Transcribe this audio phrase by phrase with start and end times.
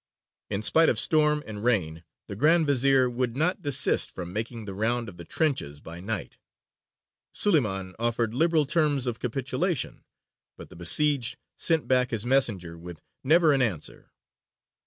[0.49, 4.73] In spite of storm and rain the Grand Vezīr would not desist from making the
[4.73, 6.39] round of the trenches by night.
[7.31, 10.03] Suleymān offered liberal terms of capitulation,
[10.57, 14.09] but the besieged sent back his messenger with never an answer.